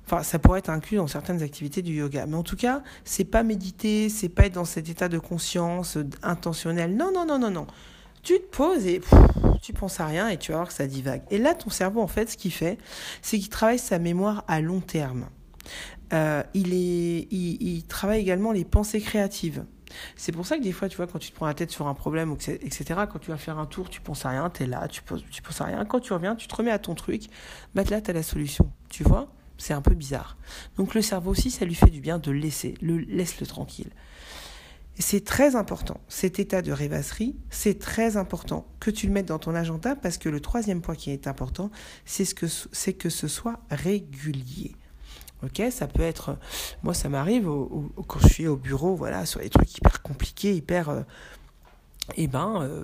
Enfin, 0.05 0.21
ça 0.23 0.37
pourrait 0.37 0.59
être 0.59 0.69
inclus 0.69 0.97
dans 0.97 1.07
certaines 1.07 1.41
activités 1.41 1.81
du 1.81 1.93
yoga. 1.93 2.25
Mais 2.25 2.35
en 2.35 2.43
tout 2.43 2.57
cas, 2.57 2.83
c'est 3.05 3.23
pas 3.23 3.43
méditer, 3.43 4.09
c'est 4.09 4.29
pas 4.29 4.45
être 4.45 4.53
dans 4.53 4.65
cet 4.65 4.89
état 4.89 5.07
de 5.07 5.17
conscience 5.17 5.97
intentionnel. 6.21 6.95
Non, 6.95 7.11
non, 7.13 7.25
non, 7.25 7.39
non, 7.39 7.51
non. 7.51 7.67
Tu 8.21 8.35
te 8.35 8.55
poses 8.55 8.85
et 8.85 9.01
tu 9.61 9.73
penses 9.73 9.99
à 9.99 10.05
rien 10.05 10.29
et 10.29 10.37
tu 10.37 10.51
vas 10.51 10.59
voir 10.59 10.67
que 10.67 10.73
ça 10.73 10.87
divague. 10.87 11.21
Et 11.29 11.37
là, 11.37 11.53
ton 11.53 11.69
cerveau, 11.69 12.01
en 12.01 12.07
fait, 12.07 12.29
ce 12.29 12.37
qu'il 12.37 12.53
fait, 12.53 12.77
c'est 13.21 13.37
qu'il 13.39 13.49
travaille 13.49 13.79
sa 13.79 13.99
mémoire 13.99 14.43
à 14.47 14.61
long 14.61 14.81
terme. 14.81 15.25
Euh, 16.13 16.43
il, 16.53 16.73
est, 16.73 17.27
il, 17.31 17.83
travaille 17.87 18.21
également 18.21 18.51
les 18.51 18.65
pensées 18.65 19.01
créatives. 19.01 19.65
C'est 20.15 20.31
pour 20.31 20.45
ça 20.45 20.57
que 20.57 20.63
des 20.63 20.71
fois, 20.71 20.89
tu 20.89 20.97
vois, 20.97 21.07
quand 21.07 21.19
tu 21.19 21.31
te 21.31 21.35
prends 21.35 21.45
la 21.45 21.53
tête 21.53 21.71
sur 21.71 21.87
un 21.87 21.93
problème, 21.93 22.33
etc., 22.33 23.01
quand 23.11 23.19
tu 23.19 23.31
vas 23.31 23.37
faire 23.37 23.59
un 23.59 23.65
tour, 23.65 23.89
tu 23.89 24.01
penses 24.01 24.25
à 24.25 24.29
rien, 24.29 24.49
tu 24.49 24.63
es 24.63 24.65
là, 24.67 24.87
tu 24.87 25.01
penses, 25.01 25.21
tu 25.29 25.41
penses 25.41 25.61
à 25.61 25.65
rien. 25.65 25.85
Quand 25.85 25.99
tu 25.99 26.13
reviens, 26.13 26.35
tu 26.35 26.47
te 26.47 26.55
remets 26.55 26.71
à 26.71 26.79
ton 26.79 26.95
truc, 26.95 27.23
bah 27.75 27.83
là, 27.89 28.01
tu 28.01 28.09
as 28.09 28.13
la 28.13 28.23
solution. 28.23 28.71
Tu 28.89 29.03
vois? 29.03 29.31
C'est 29.63 29.73
un 29.73 29.81
peu 29.81 29.93
bizarre. 29.93 30.37
Donc 30.75 30.93
le 30.93 31.01
cerveau 31.01 31.31
aussi, 31.31 31.49
ça 31.49 31.63
lui 31.63 31.73
fait 31.73 31.89
du 31.89 32.01
bien 32.01 32.19
de 32.19 32.31
laisser, 32.31 32.75
le 32.81 32.97
laisse-le 32.97 33.47
tranquille. 33.47 33.89
C'est 34.99 35.23
très 35.23 35.55
important, 35.55 36.01
cet 36.07 36.37
état 36.37 36.61
de 36.61 36.71
rêvasserie, 36.71 37.35
c'est 37.49 37.79
très 37.79 38.17
important 38.17 38.67
que 38.79 38.91
tu 38.91 39.07
le 39.07 39.13
mettes 39.13 39.27
dans 39.27 39.39
ton 39.39 39.55
agenda 39.55 39.95
parce 39.95 40.17
que 40.17 40.29
le 40.29 40.39
troisième 40.39 40.81
point 40.81 40.95
qui 40.95 41.11
est 41.11 41.27
important, 41.27 41.71
c'est 42.05 42.25
ce 42.25 42.35
que, 42.35 43.09
ce 43.09 43.27
soit 43.27 43.59
régulier. 43.71 44.75
Ok, 45.43 45.61
ça 45.71 45.87
peut 45.87 46.03
être, 46.03 46.37
moi 46.83 46.93
ça 46.93 47.09
m'arrive 47.09 47.49
quand 48.07 48.19
je 48.19 48.27
suis 48.27 48.47
au 48.47 48.57
bureau, 48.57 48.95
voilà, 48.95 49.25
sur 49.25 49.39
des 49.39 49.49
trucs 49.49 49.77
hyper 49.77 50.01
compliqués, 50.01 50.53
hyper, 50.53 50.89
euh, 50.89 51.01
et 52.15 52.23
eh 52.23 52.27
ben, 52.27 52.61
euh, 52.61 52.83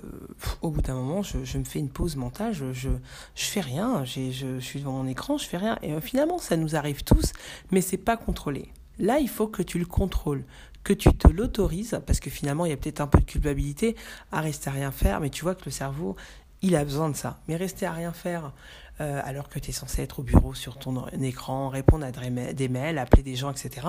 au 0.62 0.70
bout 0.70 0.80
d'un 0.80 0.94
moment, 0.94 1.22
je, 1.22 1.58
me 1.58 1.64
fais 1.64 1.78
une 1.78 1.90
pause 1.90 2.16
mentale, 2.16 2.54
je, 2.54 2.72
je, 2.72 2.88
fais 3.34 3.60
rien, 3.60 4.02
je, 4.06 4.30
je 4.30 4.58
suis 4.60 4.80
devant 4.80 4.92
mon 4.92 5.06
écran, 5.06 5.36
je 5.36 5.44
fais 5.44 5.58
rien. 5.58 5.78
Et 5.82 5.92
euh, 5.92 6.00
finalement, 6.00 6.38
ça 6.38 6.56
nous 6.56 6.74
arrive 6.74 7.04
tous, 7.04 7.34
mais 7.70 7.82
c'est 7.82 7.98
pas 7.98 8.16
contrôlé. 8.16 8.68
Là, 8.98 9.18
il 9.18 9.28
faut 9.28 9.46
que 9.46 9.62
tu 9.62 9.78
le 9.78 9.84
contrôles, 9.84 10.42
que 10.84 10.94
tu 10.94 11.12
te 11.12 11.28
l'autorises, 11.28 12.00
parce 12.06 12.18
que 12.18 12.30
finalement, 12.30 12.64
il 12.64 12.70
y 12.70 12.72
a 12.72 12.78
peut-être 12.78 13.02
un 13.02 13.06
peu 13.06 13.18
de 13.18 13.24
culpabilité 13.24 13.94
à 14.32 14.40
rester 14.40 14.70
à 14.70 14.72
rien 14.72 14.90
faire, 14.90 15.20
mais 15.20 15.28
tu 15.28 15.42
vois 15.42 15.54
que 15.54 15.66
le 15.66 15.70
cerveau, 15.70 16.16
il 16.62 16.76
a 16.76 16.84
besoin 16.84 17.08
de 17.08 17.16
ça. 17.16 17.40
Mais 17.48 17.56
rester 17.56 17.86
à 17.86 17.92
rien 17.92 18.12
faire, 18.12 18.52
euh, 19.00 19.20
alors 19.24 19.48
que 19.48 19.58
tu 19.58 19.70
es 19.70 19.72
censé 19.72 20.02
être 20.02 20.18
au 20.18 20.22
bureau 20.22 20.52
sur 20.52 20.78
ton 20.78 21.06
écran, 21.22 21.70
répondre 21.70 22.04
à 22.04 22.10
des 22.10 22.68
mails, 22.68 22.98
appeler 22.98 23.22
des 23.22 23.34
gens, 23.34 23.50
etc. 23.50 23.86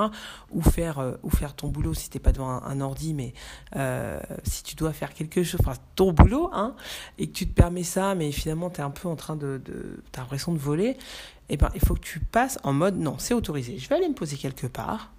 Ou 0.52 0.62
faire, 0.62 1.00
euh, 1.00 1.18
ou 1.24 1.30
faire 1.30 1.54
ton 1.54 1.68
boulot 1.68 1.94
si 1.94 2.10
tu 2.10 2.18
n'es 2.18 2.22
pas 2.22 2.32
devant 2.32 2.50
un, 2.50 2.82
ordi, 2.82 3.14
mais 3.14 3.34
euh, 3.76 4.20
si 4.44 4.64
tu 4.64 4.76
dois 4.76 4.94
faire 4.94 5.14
quelque 5.14 5.44
chose, 5.44 5.60
enfin 5.62 5.78
ton 5.96 6.14
boulot, 6.14 6.50
hein, 6.54 6.76
et 7.18 7.28
que 7.28 7.34
tu 7.34 7.48
te 7.48 7.54
permets 7.54 7.84
ça, 7.84 8.16
mais 8.16 8.32
finalement 8.32 8.70
tu 8.70 8.80
es 8.80 8.84
un 8.84 8.92
peu 8.92 9.10
en 9.10 9.16
train 9.16 9.36
de... 9.36 9.62
de 9.64 10.04
tu 10.12 10.20
as 10.20 10.22
l'impression 10.22 10.54
de 10.54 10.60
voler, 10.60 10.98
eh 11.50 11.58
ben, 11.58 11.70
il 11.76 11.82
faut 11.82 11.96
que 11.96 12.00
tu 12.00 12.22
passes 12.22 12.58
en 12.64 12.72
mode 12.72 12.98
non, 12.98 13.18
c'est 13.18 13.34
autorisé. 13.34 13.78
Je 13.78 13.90
vais 13.90 13.96
aller 13.96 14.08
me 14.08 14.16
poser 14.16 14.38
quelque 14.38 14.68
part. 14.68 15.12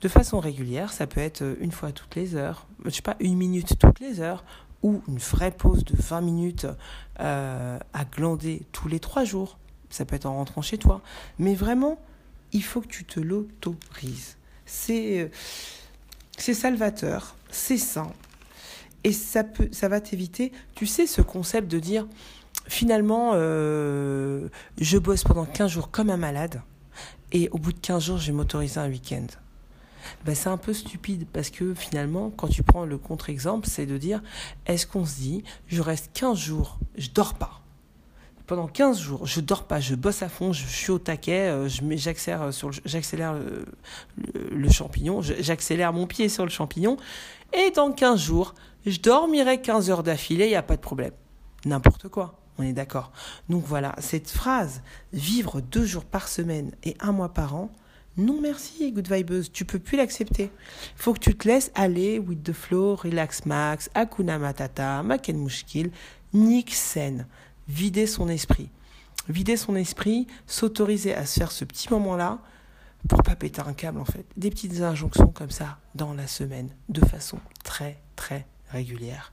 De 0.00 0.08
façon 0.08 0.40
régulière, 0.40 0.92
ça 0.92 1.06
peut 1.06 1.20
être 1.20 1.56
une 1.60 1.72
fois 1.72 1.92
toutes 1.92 2.14
les 2.14 2.34
heures, 2.34 2.66
je 2.86 2.90
sais 2.90 3.02
pas, 3.02 3.16
une 3.20 3.36
minute 3.36 3.78
toutes 3.78 4.00
les 4.00 4.20
heures, 4.20 4.44
ou 4.82 5.02
une 5.08 5.18
vraie 5.18 5.50
pause 5.50 5.84
de 5.84 5.94
20 5.94 6.22
minutes 6.22 6.66
euh, 7.20 7.78
à 7.92 8.04
glander 8.04 8.62
tous 8.72 8.88
les 8.88 8.98
trois 8.98 9.24
jours. 9.24 9.58
Ça 9.90 10.04
peut 10.04 10.16
être 10.16 10.26
en 10.26 10.34
rentrant 10.34 10.62
chez 10.62 10.78
toi. 10.78 11.02
Mais 11.38 11.54
vraiment, 11.54 12.00
il 12.52 12.62
faut 12.62 12.80
que 12.80 12.86
tu 12.86 13.04
te 13.04 13.20
l'autorises. 13.20 14.36
C'est, 14.64 15.20
euh, 15.20 15.28
c'est 16.38 16.54
salvateur, 16.54 17.36
c'est 17.50 17.76
sain. 17.76 18.10
Et 19.04 19.12
ça, 19.12 19.44
peut, 19.44 19.68
ça 19.72 19.88
va 19.88 20.00
t'éviter, 20.00 20.52
tu 20.74 20.86
sais, 20.86 21.06
ce 21.06 21.22
concept 21.22 21.70
de 21.70 21.78
dire, 21.78 22.06
finalement, 22.68 23.32
euh, 23.34 24.48
je 24.78 24.98
bosse 24.98 25.24
pendant 25.24 25.46
15 25.46 25.70
jours 25.70 25.90
comme 25.90 26.10
un 26.10 26.18
malade, 26.18 26.62
et 27.32 27.48
au 27.50 27.58
bout 27.58 27.72
de 27.72 27.78
15 27.78 28.04
jours, 28.04 28.18
je 28.18 28.26
vais 28.26 28.32
m'autoriser 28.32 28.78
un 28.78 28.88
week-end 28.88 29.26
ben 30.24 30.34
c'est 30.34 30.48
un 30.48 30.56
peu 30.56 30.72
stupide 30.72 31.26
parce 31.32 31.50
que 31.50 31.74
finalement, 31.74 32.30
quand 32.30 32.48
tu 32.48 32.62
prends 32.62 32.84
le 32.84 32.98
contre-exemple, 32.98 33.66
c'est 33.68 33.86
de 33.86 33.96
dire 33.96 34.22
est-ce 34.66 34.86
qu'on 34.86 35.04
se 35.04 35.16
dit 35.16 35.44
je 35.66 35.82
reste 35.82 36.10
15 36.14 36.38
jours, 36.38 36.78
je 36.96 37.08
dors 37.10 37.34
pas. 37.34 37.60
Pendant 38.46 38.66
15 38.66 38.98
jours, 38.98 39.26
je 39.26 39.40
dors 39.40 39.64
pas, 39.64 39.78
je 39.78 39.94
bosse 39.94 40.22
à 40.22 40.28
fond, 40.28 40.52
je 40.52 40.66
suis 40.66 40.90
au 40.90 40.98
taquet, 40.98 41.50
euh, 41.50 41.68
j'accélère 41.68 42.52
sur 42.52 42.72
j'accélère 42.84 43.34
le, 43.34 43.64
le, 44.50 44.70
champignon, 44.70 45.22
j'accélère 45.22 45.92
mon 45.92 46.08
pied 46.08 46.28
sur 46.28 46.44
le 46.44 46.50
champignon 46.50 46.96
et 47.52 47.70
dans 47.70 47.92
15 47.92 48.20
jours, 48.20 48.54
je 48.86 48.98
dormirai 48.98 49.60
15 49.60 49.90
heures 49.90 50.02
d'affilée, 50.02 50.46
il 50.46 50.50
n'y 50.50 50.56
a 50.56 50.62
pas 50.62 50.76
de 50.76 50.80
problème. 50.80 51.12
N'importe 51.64 52.08
quoi. 52.08 52.40
On 52.58 52.62
est 52.62 52.72
d'accord. 52.72 53.10
Donc 53.48 53.64
voilà, 53.64 53.94
cette 53.98 54.28
phrase, 54.28 54.82
vivre 55.12 55.60
deux 55.60 55.86
jours 55.86 56.04
par 56.04 56.28
semaine 56.28 56.72
et 56.84 56.94
un 57.00 57.12
mois 57.12 57.32
par 57.32 57.54
an, 57.54 57.70
non 58.16 58.40
merci, 58.40 58.92
good 58.92 59.10
vibeuse, 59.10 59.50
tu 59.52 59.64
peux 59.64 59.78
plus 59.78 59.96
l'accepter. 59.96 60.50
Faut 60.96 61.14
que 61.14 61.20
tu 61.20 61.34
te 61.34 61.48
laisses 61.48 61.70
aller 61.74 62.18
with 62.18 62.42
the 62.42 62.52
flow, 62.52 62.96
relax 62.96 63.46
max, 63.46 63.88
akuna 63.94 64.38
matata, 64.38 65.02
maken 65.02 65.38
mushkil, 65.38 65.90
nique 66.32 66.74
sen, 66.74 67.26
vider 67.68 68.06
son 68.06 68.28
esprit. 68.28 68.68
Vider 69.28 69.56
son 69.56 69.76
esprit, 69.76 70.26
s'autoriser 70.46 71.14
à 71.14 71.24
se 71.24 71.38
faire 71.38 71.52
ce 71.52 71.64
petit 71.64 71.88
moment-là 71.90 72.38
pour 73.08 73.22
pas 73.22 73.36
péter 73.36 73.62
un 73.62 73.72
câble 73.72 74.00
en 74.00 74.04
fait. 74.04 74.26
Des 74.36 74.50
petites 74.50 74.80
injonctions 74.80 75.28
comme 75.28 75.50
ça 75.50 75.78
dans 75.94 76.12
la 76.12 76.26
semaine, 76.26 76.70
de 76.88 77.04
façon 77.04 77.38
très 77.64 78.00
très 78.16 78.46
régulière 78.70 79.32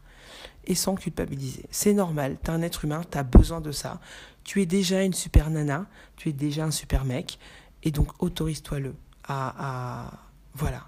et 0.68 0.76
sans 0.76 0.96
culpabiliser. 0.96 1.64
C'est 1.72 1.94
normal, 1.94 2.38
tu 2.44 2.52
es 2.52 2.54
un 2.54 2.62
être 2.62 2.86
humain, 2.86 3.02
tu 3.10 3.18
as 3.18 3.24
besoin 3.24 3.62
de 3.62 3.72
ça. 3.72 4.00
Tu 4.44 4.62
es 4.62 4.66
déjà 4.66 5.04
une 5.04 5.14
super 5.14 5.50
nana, 5.50 5.86
tu 6.16 6.30
es 6.30 6.34
déjà 6.34 6.66
un 6.66 6.72
super 6.72 7.06
mec 7.06 7.40
et 7.84 7.92
donc, 7.92 8.22
autorise-toi-le 8.22 8.96
à, 9.28 10.12
voilà, 10.54 10.84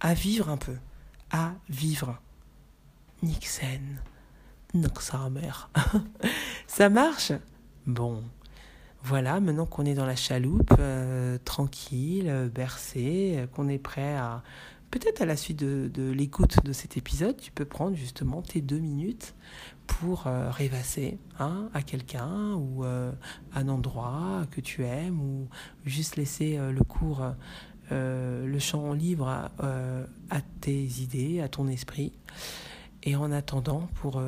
à 0.00 0.14
vivre 0.14 0.48
un 0.48 0.56
peu, 0.56 0.76
à 1.30 1.52
vivre. 1.68 2.20
Nixen, 3.22 4.00
mère. 4.74 5.70
Ça 6.66 6.88
marche? 6.88 7.32
Bon. 7.86 8.22
Voilà, 9.02 9.40
maintenant 9.40 9.66
qu'on 9.66 9.84
est 9.84 9.94
dans 9.94 10.06
la 10.06 10.16
chaloupe, 10.16 10.74
euh, 10.78 11.38
tranquille, 11.44 12.50
bercé, 12.54 13.46
qu'on 13.54 13.68
est 13.68 13.78
prêt 13.78 14.16
à... 14.16 14.42
Peut-être 14.90 15.20
à 15.20 15.26
la 15.26 15.36
suite 15.36 15.58
de, 15.58 15.90
de 15.92 16.10
l'écoute 16.10 16.64
de 16.64 16.72
cet 16.72 16.96
épisode, 16.96 17.36
tu 17.36 17.50
peux 17.50 17.64
prendre 17.64 17.96
justement 17.96 18.42
tes 18.42 18.60
deux 18.60 18.78
minutes 18.78 19.34
pour 19.88 20.26
euh, 20.26 20.50
rêvasser 20.50 21.18
hein, 21.40 21.68
à 21.74 21.82
quelqu'un 21.82 22.54
ou 22.54 22.84
euh, 22.84 23.10
un 23.54 23.68
endroit 23.68 24.46
que 24.52 24.60
tu 24.60 24.84
aimes 24.84 25.20
ou 25.20 25.48
juste 25.84 26.16
laisser 26.16 26.56
euh, 26.56 26.70
le 26.70 26.84
cours, 26.84 27.24
le 27.90 28.58
champ 28.58 28.92
libre 28.92 29.28
à, 29.28 29.50
à, 30.28 30.40
tes 30.60 30.84
idées, 31.00 31.40
à 31.40 31.48
ton 31.48 31.68
esprit. 31.68 32.12
Et 33.02 33.16
en 33.16 33.32
attendant, 33.32 33.88
pour 33.94 34.22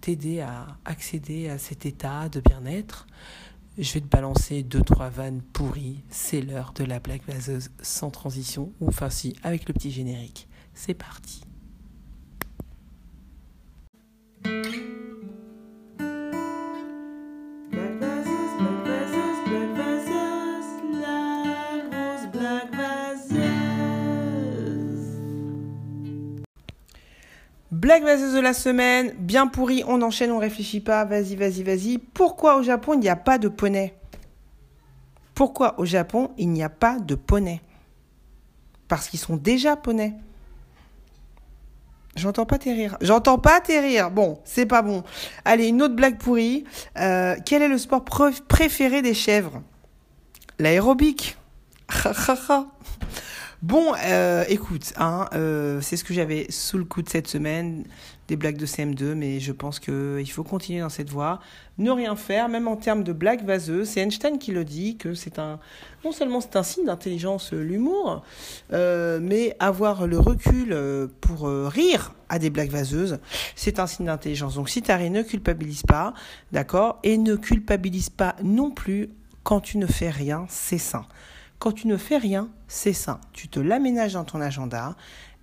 t'aider 0.00 0.40
à 0.40 0.66
accéder 0.84 1.48
à 1.48 1.58
cet 1.58 1.86
état 1.86 2.28
de 2.28 2.40
bien-être, 2.40 3.06
je 3.78 3.92
vais 3.92 4.00
te 4.00 4.08
balancer 4.08 4.64
deux 4.64 4.82
trois 4.82 5.08
vannes 5.08 5.40
pourries. 5.52 6.02
C'est 6.10 6.40
l'heure 6.40 6.72
de 6.74 6.82
la 6.82 6.98
blague 6.98 7.22
vaseuse 7.28 7.70
sans 7.80 8.10
transition, 8.10 8.72
ou 8.80 8.88
enfin 8.88 9.08
si, 9.08 9.36
avec 9.44 9.68
le 9.68 9.72
petit 9.72 9.92
générique. 9.92 10.48
C'est 10.74 10.94
parti. 10.94 11.42
Blague 27.70 28.04
vaseuse 28.04 28.34
de 28.34 28.40
la 28.40 28.52
semaine, 28.52 29.14
bien 29.18 29.46
pourri, 29.46 29.82
on 29.86 30.02
enchaîne, 30.02 30.30
on 30.32 30.38
réfléchit 30.38 30.80
pas, 30.80 31.04
vas-y, 31.04 31.34
vas-y, 31.34 31.62
vas-y. 31.62 31.98
Pourquoi 31.98 32.56
au 32.56 32.62
Japon 32.62 32.92
il 32.94 33.00
n'y 33.00 33.08
a 33.08 33.16
pas 33.16 33.38
de 33.38 33.48
poney? 33.48 33.94
Pourquoi 35.34 35.80
au 35.80 35.84
Japon 35.84 36.30
il 36.36 36.50
n'y 36.50 36.62
a 36.62 36.68
pas 36.68 36.98
de 36.98 37.14
poney? 37.14 37.62
Parce 38.86 39.08
qu'ils 39.08 39.18
sont 39.18 39.36
déjà 39.36 39.76
poneys. 39.76 40.14
J'entends 42.16 42.46
pas 42.46 42.58
tes 42.58 42.72
rires. 42.72 42.96
J'entends 43.00 43.38
pas 43.38 43.60
tes 43.60 43.80
rires. 43.80 44.10
Bon, 44.10 44.38
c'est 44.44 44.66
pas 44.66 44.82
bon. 44.82 45.04
Allez, 45.44 45.68
une 45.68 45.80
autre 45.82 45.94
blague 45.94 46.18
pourrie. 46.18 46.64
Euh, 46.98 47.36
quel 47.46 47.62
est 47.62 47.68
le 47.68 47.78
sport 47.78 48.04
préféré 48.04 49.02
des 49.02 49.14
chèvres? 49.14 49.62
L'aérobic. 50.58 51.36
Bon, 53.62 53.92
euh, 54.06 54.42
écoute, 54.48 54.94
hein, 54.96 55.26
euh, 55.34 55.82
c'est 55.82 55.98
ce 55.98 56.04
que 56.04 56.14
j'avais 56.14 56.46
sous 56.48 56.78
le 56.78 56.84
coup 56.84 57.02
de 57.02 57.10
cette 57.10 57.28
semaine, 57.28 57.84
des 58.26 58.36
blagues 58.36 58.56
de 58.56 58.64
CM2, 58.64 59.12
mais 59.12 59.38
je 59.38 59.52
pense 59.52 59.78
qu'il 59.78 60.30
faut 60.30 60.44
continuer 60.44 60.80
dans 60.80 60.88
cette 60.88 61.10
voie. 61.10 61.40
Ne 61.76 61.90
rien 61.90 62.16
faire, 62.16 62.48
même 62.48 62.68
en 62.68 62.76
termes 62.76 63.04
de 63.04 63.12
blagues 63.12 63.44
vaseuses. 63.44 63.90
C'est 63.90 64.00
Einstein 64.00 64.38
qui 64.38 64.52
le 64.52 64.64
dit, 64.64 64.96
que 64.96 65.12
c'est 65.12 65.38
un, 65.38 65.60
non 66.06 66.12
seulement 66.12 66.40
c'est 66.40 66.56
un 66.56 66.62
signe 66.62 66.86
d'intelligence, 66.86 67.52
euh, 67.52 67.62
l'humour, 67.62 68.24
mais 68.72 69.54
avoir 69.58 70.06
le 70.06 70.18
recul 70.18 70.74
pour 71.20 71.46
rire 71.46 72.14
à 72.30 72.38
des 72.38 72.48
blagues 72.48 72.70
vaseuses, 72.70 73.18
c'est 73.56 73.78
un 73.78 73.86
signe 73.86 74.06
d'intelligence. 74.06 74.54
Donc 74.54 74.70
si 74.70 74.80
tu 74.80 74.90
ri, 74.90 75.10
ne 75.10 75.20
culpabilise 75.20 75.82
pas, 75.82 76.14
d'accord 76.50 76.98
Et 77.02 77.18
ne 77.18 77.36
culpabilise 77.36 78.08
pas 78.08 78.36
non 78.42 78.70
plus 78.70 79.10
quand 79.42 79.60
tu 79.60 79.76
ne 79.76 79.86
fais 79.86 80.08
rien, 80.08 80.46
c'est 80.48 80.78
sain. 80.78 81.04
Quand 81.60 81.72
tu 81.72 81.88
ne 81.88 81.98
fais 81.98 82.16
rien, 82.16 82.48
c'est 82.68 82.94
ça. 82.94 83.20
Tu 83.34 83.48
te 83.48 83.60
l'aménages 83.60 84.14
dans 84.14 84.24
ton 84.24 84.40
agenda 84.40 84.96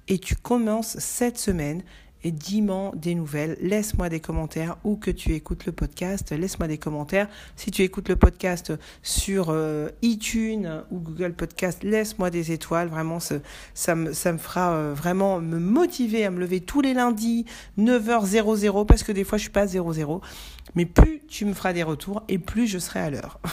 et 0.08 0.18
tu 0.18 0.36
commences 0.36 0.98
cette 0.98 1.38
semaine 1.38 1.84
et 2.24 2.32
dis-moi 2.32 2.92
des 2.96 3.14
nouvelles, 3.14 3.56
laisse-moi 3.62 4.10
des 4.10 4.20
commentaires 4.20 4.78
ou 4.84 4.96
que 4.96 5.12
tu 5.12 5.36
écoutes 5.36 5.68
le 5.68 5.74
podcast, 5.74 6.32
laisse-moi 6.32 6.68
des 6.68 6.80
commentaires. 6.80 7.30
Si 7.56 7.70
tu 7.70 7.84
écoutes 7.84 8.10
le 8.10 8.16
podcast 8.16 8.74
sur 9.04 9.50
euh, 9.50 9.90
iTunes 10.02 10.82
ou 10.90 10.98
Google 10.98 11.34
Podcast, 11.34 11.84
laisse-moi 11.84 12.32
des 12.32 12.52
étoiles, 12.52 12.88
vraiment 12.88 13.20
ça 13.20 13.96
me, 13.96 14.12
ça 14.12 14.36
fera 14.40 14.72
euh, 14.72 14.94
vraiment 14.96 15.40
me 15.40 15.60
motiver 15.60 16.26
à 16.26 16.32
me 16.32 16.40
lever 16.40 16.62
tous 16.62 16.82
les 16.82 16.96
lundis 16.96 17.46
9h00 17.78 18.88
parce 18.88 19.04
que 19.04 19.12
des 19.12 19.24
fois 19.24 19.38
je 19.38 19.44
suis 19.44 19.52
pas 19.52 19.62
à 19.62 19.68
00. 19.68 20.22
Mais 20.74 20.88
plus 20.88 21.22
tu 21.28 21.46
me 21.46 21.54
feras 21.54 21.74
des 21.74 21.84
retours 21.84 22.24
et 22.28 22.40
plus 22.40 22.66
je 22.66 22.80
serai 22.80 23.02
à 23.02 23.12
l'heure. 23.12 23.40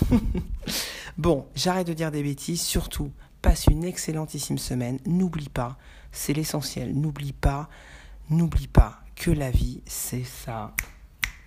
Bon, 1.17 1.47
j'arrête 1.55 1.87
de 1.87 1.93
dire 1.93 2.11
des 2.11 2.25
bêtises, 2.25 2.61
surtout, 2.61 3.13
passe 3.41 3.67
une 3.67 3.85
excellentissime 3.85 4.59
semaine. 4.59 4.99
N'oublie 5.07 5.49
pas, 5.49 5.79
c'est 6.11 6.33
l'essentiel, 6.33 6.93
n'oublie 6.93 7.33
pas, 7.33 7.69
n'oublie 8.31 8.67
pas 8.67 8.99
que 9.15 9.31
la 9.31 9.53
vie, 9.53 9.81
c'est 9.87 10.25
ça. 10.25 10.75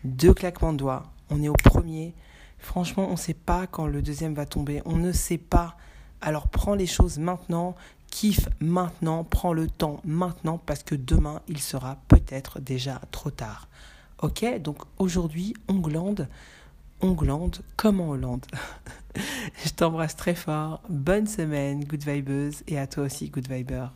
Deux 0.06 0.34
claquements 0.34 0.72
de 0.72 0.78
doigts, 0.78 1.12
on 1.30 1.44
est 1.44 1.50
au 1.50 1.54
premier. 1.54 2.14
Franchement, 2.60 3.08
on 3.10 3.14
ne 3.14 3.18
sait 3.18 3.34
pas 3.34 3.68
quand 3.68 3.88
le 3.88 4.02
deuxième 4.02 4.34
va 4.34 4.46
tomber. 4.46 4.82
On 4.86 4.96
ne 4.96 5.12
sait 5.12 5.38
pas. 5.38 5.76
Alors 6.22 6.48
prends 6.48 6.74
les 6.74 6.88
choses 6.88 7.18
maintenant, 7.18 7.76
kiffe 8.10 8.48
maintenant, 8.62 9.26
prends 9.26 9.54
le 9.54 9.68
temps 9.68 10.00
maintenant 10.06 10.58
parce 10.58 10.82
que 10.82 10.96
demain 10.96 11.42
il 11.48 11.60
sera 11.60 11.98
peut-être 12.08 12.62
déjà 12.62 13.02
trop 13.12 13.32
tard. 13.32 13.68
Ok, 14.22 14.46
donc 14.62 14.78
aujourd'hui 14.98 15.54
on 15.68 15.76
glande, 15.76 16.28
on 17.02 17.12
glande 17.12 17.60
comme 17.76 18.02
en 18.02 18.10
Hollande. 18.10 18.46
Je 19.66 19.70
t'embrasse 19.70 20.16
très 20.16 20.36
fort, 20.36 20.82
bonne 20.90 21.28
semaine, 21.28 21.84
good 21.84 22.04
vibeuse 22.04 22.64
et 22.68 22.78
à 22.78 22.88
toi 22.88 23.06
aussi, 23.06 23.30
good 23.30 23.48
viber. 23.50 23.88